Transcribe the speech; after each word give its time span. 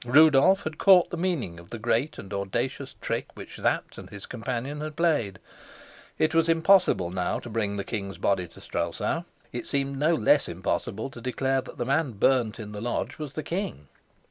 Rudolf 0.03 0.63
had 0.63 0.79
caught 0.79 1.11
the 1.11 1.15
meaning 1.17 1.59
of 1.59 1.69
the 1.69 1.77
great 1.77 2.17
and 2.17 2.33
audacious 2.33 2.95
trick 3.01 3.27
which 3.35 3.57
Sapt 3.57 3.99
and 3.99 4.09
his 4.09 4.25
companion 4.25 4.81
had 4.81 4.95
played. 4.95 5.37
It 6.17 6.33
was 6.33 6.49
impossible 6.49 7.11
now 7.11 7.37
to 7.37 7.49
bring 7.51 7.77
the 7.77 7.83
king's 7.83 8.17
body 8.17 8.47
to 8.47 8.61
Strelsau; 8.61 9.25
it 9.51 9.67
seemed 9.67 9.99
no 9.99 10.15
less 10.15 10.49
impossible 10.49 11.11
to 11.11 11.21
declare 11.21 11.61
that 11.61 11.77
the 11.77 11.85
man 11.85 12.13
burnt 12.13 12.59
in 12.59 12.71
the 12.71 12.81
lodge 12.81 13.19
was 13.19 13.33
the 13.33 13.43
king. 13.43 13.89